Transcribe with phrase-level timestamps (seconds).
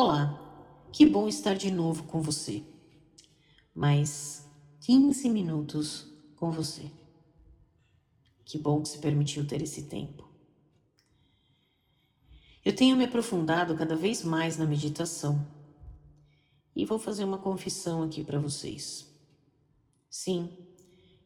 [0.00, 0.40] Olá,
[0.92, 2.62] que bom estar de novo com você.
[3.74, 4.48] Mais
[4.82, 6.88] 15 minutos com você.
[8.44, 10.28] Que bom que se permitiu ter esse tempo.
[12.64, 15.44] Eu tenho me aprofundado cada vez mais na meditação
[16.76, 19.12] e vou fazer uma confissão aqui para vocês.
[20.08, 20.48] Sim,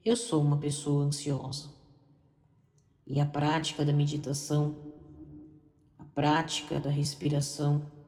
[0.02, 1.68] eu sou uma pessoa ansiosa
[3.06, 4.94] e a prática da meditação,
[5.98, 8.00] a prática da respiração,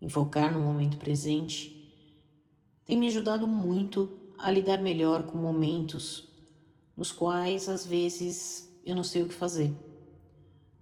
[0.00, 1.92] em focar no momento presente,
[2.84, 6.28] tem me ajudado muito a lidar melhor com momentos
[6.96, 9.72] nos quais às vezes eu não sei o que fazer.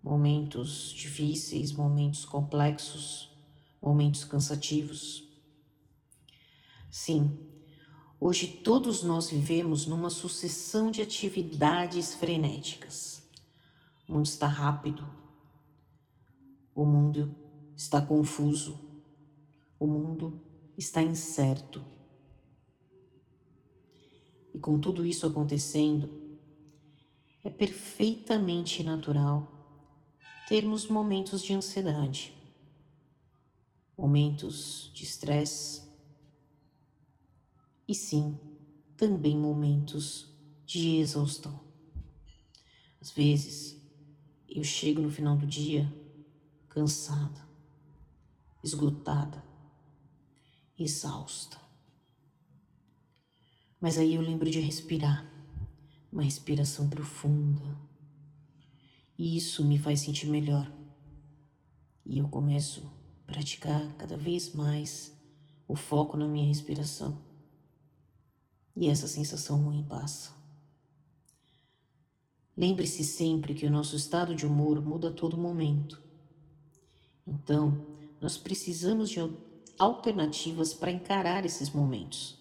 [0.02, 3.30] Momentos difíceis, momentos complexos,
[3.82, 5.28] momentos cansativos.
[6.90, 7.38] Sim,
[8.20, 13.22] hoje todos nós vivemos numa sucessão de atividades frenéticas.
[14.08, 15.06] O mundo está rápido,
[16.74, 17.34] o mundo
[17.76, 18.85] está confuso,
[19.78, 20.40] o mundo
[20.76, 21.84] está incerto.
[24.54, 26.08] E com tudo isso acontecendo,
[27.44, 29.52] é perfeitamente natural
[30.48, 32.32] termos momentos de ansiedade,
[33.96, 35.82] momentos de estresse
[37.88, 38.38] e sim,
[38.96, 40.28] também momentos
[40.64, 41.60] de exaustão.
[43.00, 43.80] Às vezes,
[44.48, 45.92] eu chego no final do dia
[46.68, 47.46] cansada,
[48.62, 49.44] esgotada,
[50.78, 51.60] exausta.
[53.80, 55.30] Mas aí eu lembro de respirar,
[56.12, 57.78] uma respiração profunda.
[59.18, 60.70] E isso me faz sentir melhor.
[62.04, 62.90] E eu começo
[63.22, 65.12] a praticar cada vez mais
[65.68, 67.20] o foco na minha respiração.
[68.74, 70.32] E essa sensação ruim passa.
[72.56, 76.02] Lembre-se sempre que o nosso estado de humor muda a todo momento.
[77.26, 77.86] Então,
[78.20, 79.20] nós precisamos de
[79.78, 82.38] alternativas para encarar esses momentos.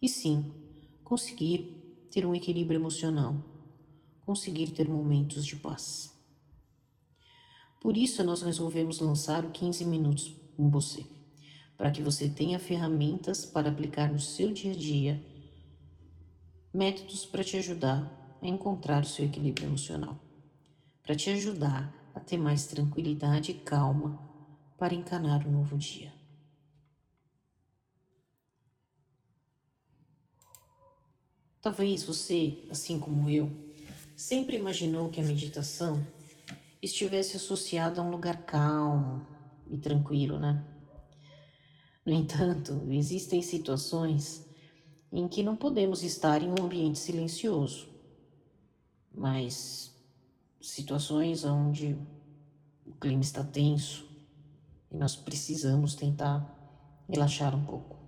[0.00, 0.52] E sim,
[1.04, 3.36] conseguir ter um equilíbrio emocional,
[4.24, 6.12] conseguir ter momentos de paz.
[7.80, 11.06] Por isso, nós resolvemos lançar o 15 Minutos com você,
[11.76, 15.22] para que você tenha ferramentas para aplicar no seu dia a dia,
[16.72, 20.18] métodos para te ajudar a encontrar o seu equilíbrio emocional,
[21.02, 24.18] para te ajudar a ter mais tranquilidade e calma
[24.78, 26.15] para encarar o novo dia.
[31.66, 33.50] Talvez você, assim como eu,
[34.14, 36.00] sempre imaginou que a meditação
[36.80, 39.26] estivesse associada a um lugar calmo
[39.68, 40.64] e tranquilo, né?
[42.04, 44.46] No entanto, existem situações
[45.10, 47.88] em que não podemos estar em um ambiente silencioso,
[49.12, 49.92] mas
[50.60, 51.98] situações onde
[52.86, 54.08] o clima está tenso
[54.88, 56.48] e nós precisamos tentar
[57.08, 57.98] relaxar um pouco.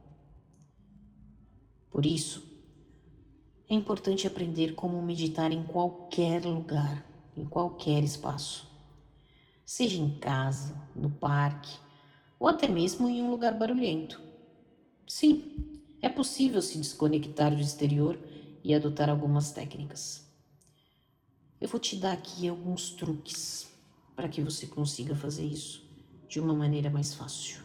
[1.91, 2.47] Por isso,
[3.70, 7.04] é importante aprender como meditar em qualquer lugar,
[7.36, 8.66] em qualquer espaço.
[9.64, 11.76] Seja em casa, no parque
[12.40, 14.18] ou até mesmo em um lugar barulhento.
[15.06, 18.18] Sim, é possível se desconectar do exterior
[18.64, 20.26] e adotar algumas técnicas.
[21.60, 23.68] Eu vou te dar aqui alguns truques
[24.16, 25.86] para que você consiga fazer isso
[26.26, 27.62] de uma maneira mais fácil.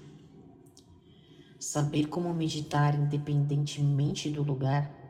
[1.57, 5.02] Saber como meditar independentemente do lugar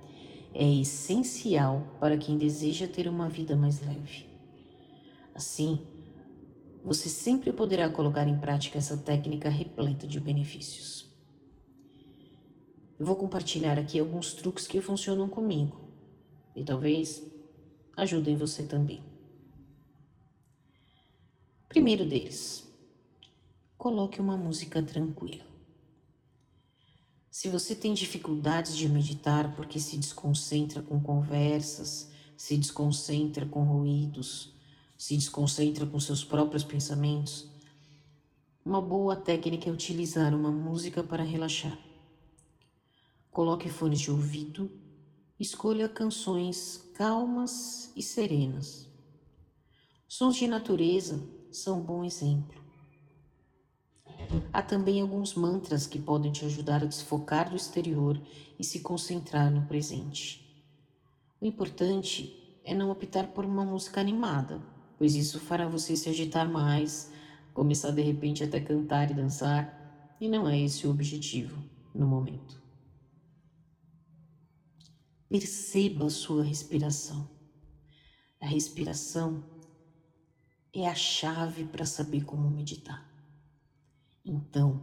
[0.54, 4.26] é essencial para quem deseja ter uma vida mais leve.
[5.34, 5.80] Assim,
[6.84, 11.12] você sempre poderá colocar em prática essa técnica repleta de benefícios.
[13.00, 15.82] Eu vou compartilhar aqui alguns truques que funcionam comigo
[16.56, 17.24] e talvez
[17.98, 19.04] ajudem você também.
[21.68, 22.72] Primeiro deles,
[23.78, 25.53] coloque uma música tranquila.
[27.34, 34.54] Se você tem dificuldades de meditar porque se desconcentra com conversas, se desconcentra com ruídos,
[34.96, 37.50] se desconcentra com seus próprios pensamentos,
[38.64, 41.76] uma boa técnica é utilizar uma música para relaxar.
[43.32, 44.70] Coloque fones de ouvido,
[45.40, 48.88] escolha canções calmas e serenas.
[50.08, 51.20] Sons de natureza
[51.52, 52.63] são um bom exemplo.
[54.52, 58.20] Há também alguns mantras que podem te ajudar a desfocar do exterior
[58.58, 60.44] e se concentrar no presente.
[61.40, 64.62] O importante é não optar por uma música animada,
[64.98, 67.12] pois isso fará você se agitar mais,
[67.54, 71.62] começar de repente até cantar e dançar, e não é esse o objetivo
[71.94, 72.62] no momento.
[75.30, 77.30] Perceba a sua respiração.
[78.40, 79.44] A respiração
[80.74, 83.13] é a chave para saber como meditar.
[84.26, 84.82] Então,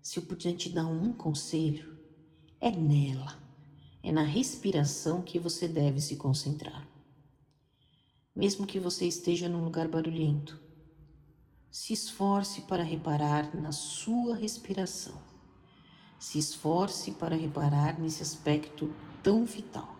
[0.00, 1.98] se eu puder te dar um conselho,
[2.58, 3.38] é nela,
[4.02, 6.88] é na respiração que você deve se concentrar.
[8.34, 10.58] Mesmo que você esteja num lugar barulhento,
[11.70, 15.20] se esforce para reparar na sua respiração.
[16.18, 19.94] Se esforce para reparar nesse aspecto tão vital.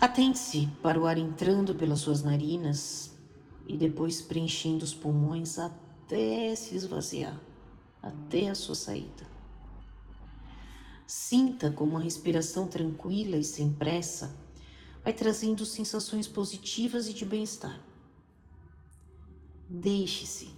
[0.00, 3.14] Atente-se para o ar entrando pelas suas narinas
[3.66, 5.83] e depois preenchendo os pulmões até
[6.56, 7.40] se esvaziar,
[8.02, 9.26] até a sua saída.
[11.06, 14.34] Sinta como a respiração tranquila e sem pressa
[15.02, 17.78] vai trazendo sensações positivas e de bem-estar.
[19.68, 20.50] Deixe-se,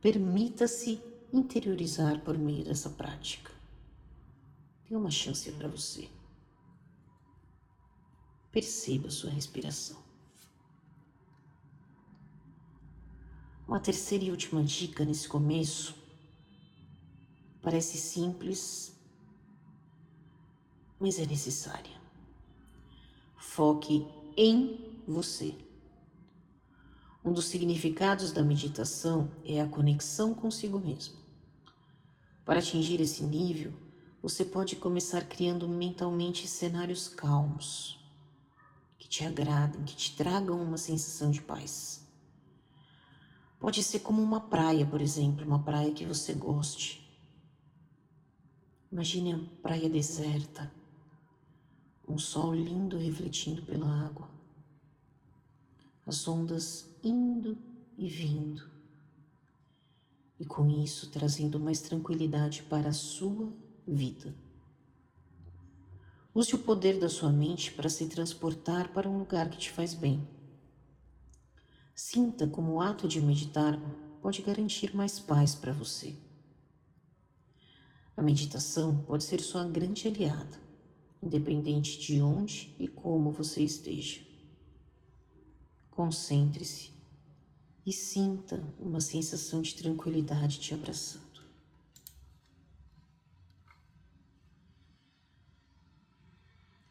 [0.00, 1.00] permita-se
[1.32, 3.50] interiorizar por meio dessa prática.
[4.88, 6.08] Dê uma chance para você.
[8.50, 10.09] Perceba sua respiração.
[13.70, 15.94] Uma terceira e última dica nesse começo
[17.62, 18.92] parece simples,
[20.98, 21.96] mas é necessária.
[23.38, 25.54] Foque em você.
[27.24, 31.14] Um dos significados da meditação é a conexão consigo mesmo.
[32.44, 33.72] Para atingir esse nível,
[34.20, 38.04] você pode começar criando mentalmente cenários calmos,
[38.98, 42.09] que te agradem, que te tragam uma sensação de paz.
[43.60, 47.06] Pode ser como uma praia, por exemplo, uma praia que você goste.
[48.90, 50.72] Imagine a praia deserta,
[52.08, 54.30] um sol lindo refletindo pela água,
[56.06, 57.56] as ondas indo
[57.98, 58.66] e vindo,
[60.38, 63.52] e com isso trazendo mais tranquilidade para a sua
[63.86, 64.34] vida.
[66.34, 69.92] Use o poder da sua mente para se transportar para um lugar que te faz
[69.92, 70.26] bem
[72.02, 73.78] Sinta como o ato de meditar
[74.22, 76.16] pode garantir mais paz para você.
[78.16, 80.58] A meditação pode ser sua grande aliada,
[81.22, 84.22] independente de onde e como você esteja.
[85.90, 86.90] Concentre-se
[87.84, 91.44] e sinta uma sensação de tranquilidade te abraçando.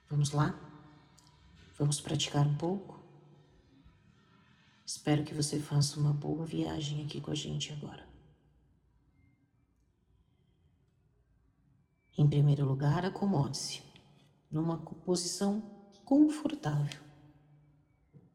[0.08, 0.58] Vamos lá?
[1.80, 2.99] Vamos praticar um pouco?
[4.92, 8.04] Espero que você faça uma boa viagem aqui com a gente agora.
[12.18, 13.84] Em primeiro lugar, acomode-se
[14.52, 15.62] numa posição
[16.04, 17.00] confortável.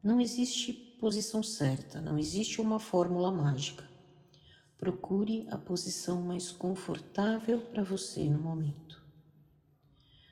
[0.01, 3.83] Não existe posição certa, não existe uma fórmula mágica.
[4.77, 9.03] Procure a posição mais confortável para você no momento.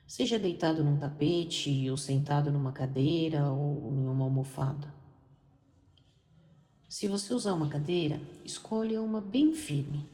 [0.06, 5.03] Seja deitado num tapete, ou sentado numa cadeira, ou em uma almofada.
[6.94, 10.08] Se você usar uma cadeira, escolha uma bem firme,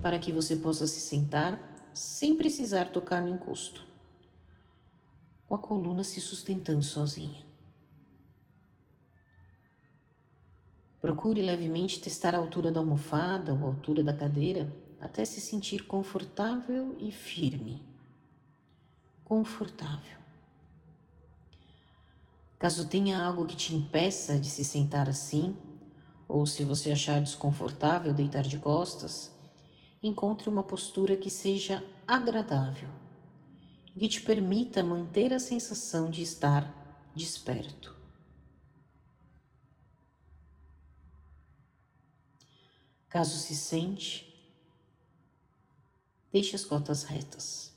[0.00, 1.60] para que você possa se sentar
[1.92, 3.84] sem precisar tocar no encosto,
[5.46, 7.44] com a coluna se sustentando sozinha.
[10.98, 15.84] Procure levemente testar a altura da almofada ou a altura da cadeira até se sentir
[15.84, 17.82] confortável e firme.
[19.22, 20.16] Confortável.
[22.58, 25.54] Caso tenha algo que te impeça de se sentar assim,
[26.32, 29.30] ou se você achar desconfortável deitar de costas,
[30.02, 32.88] encontre uma postura que seja agradável
[33.94, 37.94] e que te permita manter a sensação de estar desperto.
[43.10, 44.34] Caso se sente,
[46.32, 47.74] deixe as cotas retas,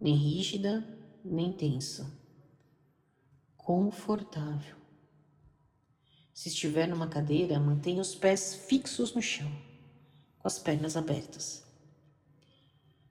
[0.00, 0.86] nem rígida,
[1.24, 2.08] nem tensa,
[3.56, 4.79] confortável.
[6.40, 9.52] Se estiver numa cadeira, mantenha os pés fixos no chão,
[10.38, 11.62] com as pernas abertas.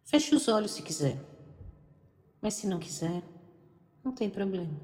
[0.04, 1.16] Feche os olhos se quiser,
[2.42, 3.22] mas se não quiser,
[4.04, 4.76] não tem problema.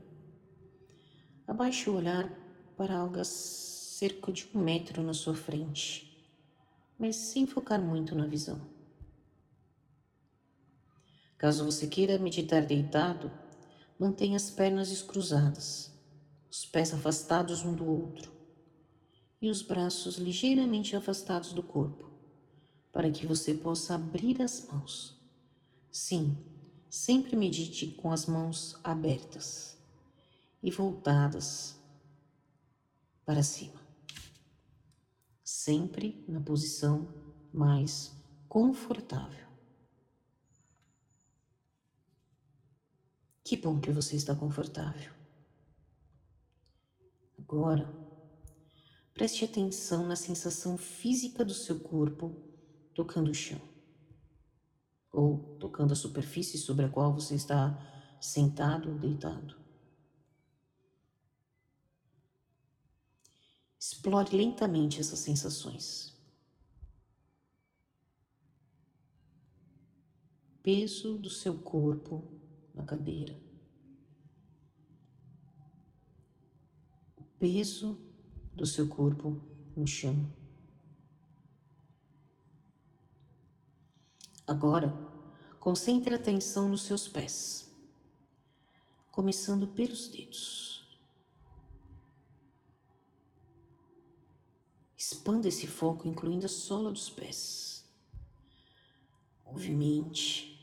[1.47, 2.29] Abaixe o olhar
[2.77, 6.15] para algo a cerca de um metro na sua frente,
[6.99, 8.61] mas sem focar muito na visão.
[11.35, 13.31] Caso você queira meditar deitado,
[13.97, 15.91] mantenha as pernas descruzadas,
[16.51, 18.34] os pés afastados um do outro
[19.41, 22.09] e os braços ligeiramente afastados do corpo,
[22.91, 25.19] para que você possa abrir as mãos.
[25.91, 26.37] Sim,
[26.89, 29.77] sempre medite com as mãos abertas
[30.63, 31.79] e voltadas
[33.25, 33.79] para cima.
[35.43, 37.07] Sempre na posição
[37.53, 38.11] mais
[38.47, 39.45] confortável.
[43.43, 45.13] Que bom que você está confortável.
[47.37, 48.04] Agora,
[49.15, 52.35] Preste atenção na sensação física do seu corpo
[52.93, 53.61] tocando o chão
[55.09, 57.79] ou tocando a superfície sobre a qual você está
[58.19, 59.57] sentado ou deitado.
[63.79, 66.13] Explore lentamente essas sensações.
[70.61, 72.37] Peso do seu corpo
[72.73, 73.39] na cadeira.
[77.15, 78.14] O peso
[78.55, 79.41] do seu corpo
[79.75, 80.15] no chão.
[84.47, 84.93] Agora,
[85.59, 87.69] concentre a atenção nos seus pés,
[89.11, 90.87] começando pelos dedos.
[94.95, 97.85] Expanda esse foco, incluindo a sola dos pés.
[99.43, 100.55] Movimente,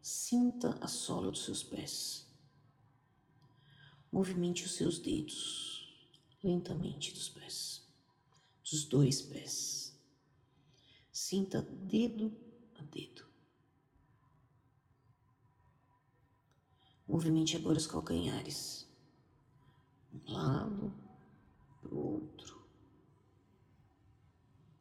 [0.00, 2.26] sinta a sola dos seus pés.
[4.10, 5.81] Movimente os seus dedos
[6.42, 7.82] lentamente dos pés,
[8.62, 9.98] dos dois pés.
[11.12, 12.32] Sinta dedo
[12.92, 13.26] dedo.
[17.08, 18.86] Movimente agora os calcanhares.
[20.12, 20.94] Um lado
[21.80, 22.62] para o outro.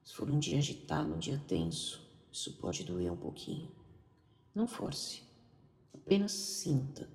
[0.03, 3.73] Se for um dia agitado, um dia tenso, isso pode doer um pouquinho.
[4.53, 5.23] Não force,
[5.93, 7.09] apenas sinta.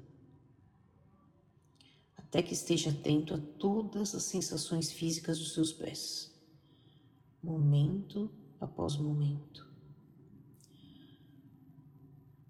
[2.26, 6.34] Até que esteja atento a todas as sensações físicas dos seus pés,
[7.42, 8.30] momento
[8.60, 9.66] após momento.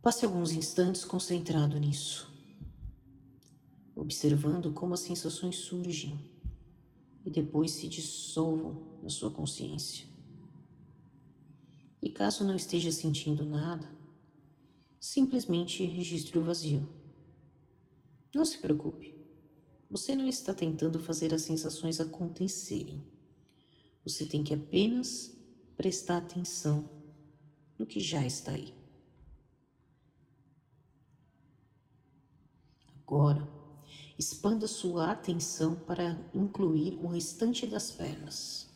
[0.02, 2.32] Passe alguns instantes concentrado nisso,
[3.94, 6.18] observando como as sensações surgem
[7.24, 10.06] e depois se dissolvam na sua consciência.
[12.00, 13.90] E caso não esteja sentindo nada,
[15.00, 16.88] simplesmente registre o vazio.
[18.32, 19.15] Não se preocupe,
[19.96, 23.02] você não está tentando fazer as sensações acontecerem.
[24.04, 25.34] Você tem que apenas
[25.74, 26.86] prestar atenção
[27.78, 28.74] no que já está aí.
[33.00, 33.48] Agora,
[34.18, 38.68] expanda sua atenção para incluir o restante das pernas.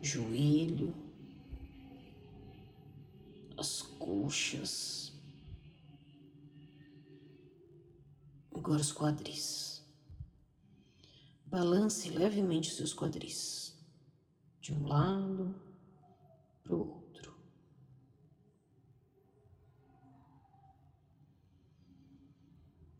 [0.00, 0.94] Joelho,
[3.56, 5.03] as coxas,
[8.64, 9.84] agora os quadris.
[11.44, 13.76] Balance levemente seus quadris,
[14.58, 15.54] de um lado
[16.62, 17.36] para o outro.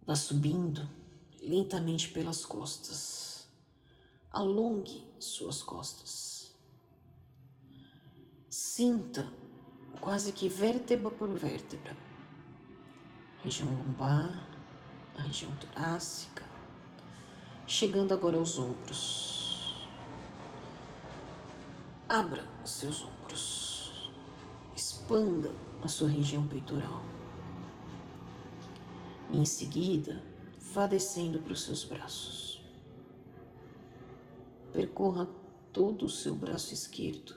[0.07, 0.87] Vá subindo
[1.41, 3.49] lentamente pelas costas.
[4.31, 6.55] Alongue suas costas.
[8.51, 9.33] Sinta
[9.99, 11.97] quase que vértebra por vértebra.
[13.43, 14.54] Região lombar,
[15.17, 16.45] a região torácica,
[17.67, 19.87] chegando agora aos ombros.
[22.09, 24.11] Abra os seus ombros.
[24.77, 25.51] Expanda
[25.83, 27.03] a sua região peitoral.
[29.33, 30.23] Em seguida,
[30.73, 32.63] vá descendo para os seus braços.
[34.73, 35.29] Percorra
[35.73, 37.35] todo o seu braço esquerdo,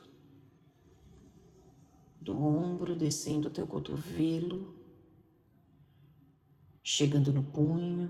[2.20, 4.76] do ombro descendo até o cotovelo,
[6.90, 8.10] chegando no punho,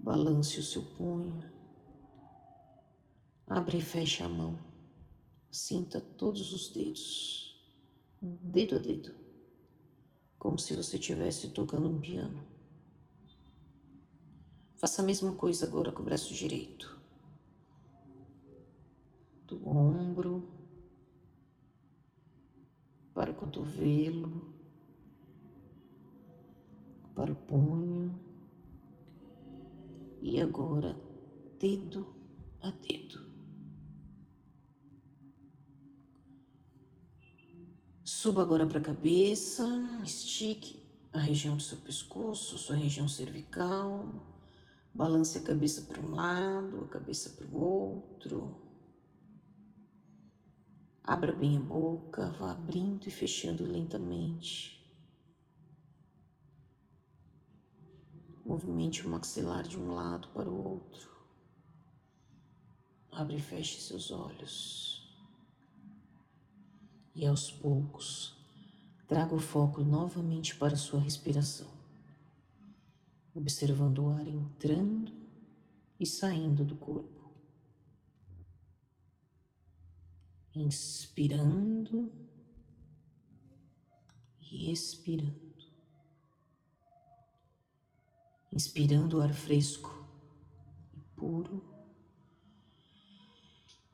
[0.00, 1.44] balance o seu punho,
[3.46, 4.58] abre e fecha a mão,
[5.48, 7.56] sinta todos os dedos,
[8.20, 9.14] dedo a dedo.
[10.40, 12.44] Como se você estivesse tocando um piano.
[14.74, 17.00] Faça a mesma coisa agora com o braço direito.
[19.46, 20.50] Do ombro.
[23.14, 24.55] Para o cotovelo,
[27.16, 28.14] para o punho
[30.20, 30.94] e agora
[31.58, 32.06] dedo
[32.60, 33.24] a dedo.
[38.04, 39.66] Suba agora para a cabeça,
[40.04, 44.06] estique a região do seu pescoço, sua região cervical.
[44.92, 48.56] Balance a cabeça para um lado, a cabeça para o outro.
[51.02, 54.75] Abra bem a boca, vá abrindo e fechando lentamente.
[58.46, 61.10] Movimente o maxilar de um lado para o outro.
[63.10, 64.96] Abre e feche seus olhos
[67.16, 68.36] e aos poucos
[69.08, 71.70] traga o foco novamente para sua respiração,
[73.34, 75.12] observando o ar entrando
[75.98, 77.32] e saindo do corpo.
[80.54, 82.12] Inspirando
[84.40, 85.45] e expirando.
[88.56, 89.94] Inspirando o ar fresco
[91.14, 91.62] puro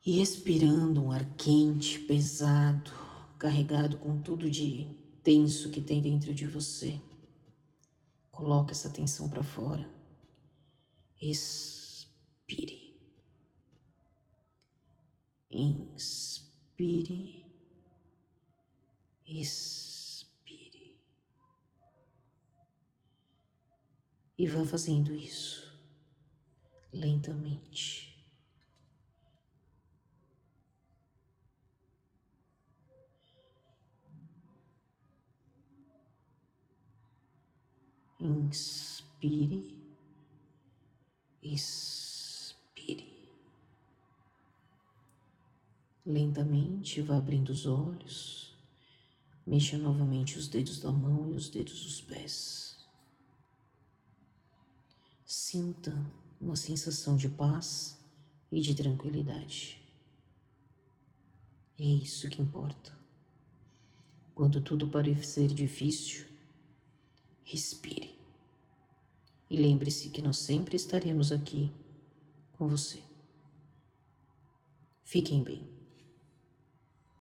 [0.05, 2.89] e expirando um ar quente, pesado,
[3.37, 4.87] carregado com tudo de
[5.21, 6.97] tenso que tem dentro de você.
[8.31, 9.85] Coloque essa tensão para fora.
[11.21, 12.95] Expire.
[15.51, 17.45] Inspire.
[19.27, 19.92] Expire.
[24.43, 25.73] E vá fazendo isso
[26.91, 28.13] lentamente.
[38.19, 39.81] Inspire,
[41.41, 43.07] expire.
[46.05, 48.53] Lentamente vá abrindo os olhos,
[49.47, 52.72] mexa novamente os dedos da mão e os dedos dos pés.
[55.53, 55.93] Sinta
[56.41, 57.95] uma sensação de paz
[58.51, 59.79] e de tranquilidade.
[61.77, 62.91] É isso que importa.
[64.33, 66.25] Quando tudo parecer difícil,
[67.43, 68.17] respire.
[69.47, 71.71] E lembre-se que nós sempre estaremos aqui
[72.53, 73.03] com você.
[75.03, 75.72] Fiquem bem.